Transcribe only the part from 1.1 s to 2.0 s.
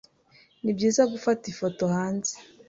gufata ifoto